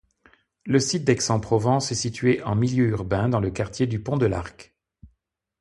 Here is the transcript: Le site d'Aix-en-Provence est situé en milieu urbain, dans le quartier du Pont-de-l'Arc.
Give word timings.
Le 0.65 0.79
site 0.79 1.03
d'Aix-en-Provence 1.03 1.91
est 1.91 1.93
situé 1.93 2.41
en 2.41 2.55
milieu 2.55 2.85
urbain, 2.87 3.29
dans 3.29 3.39
le 3.39 3.51
quartier 3.51 3.85
du 3.85 4.01
Pont-de-l'Arc. 4.01 4.73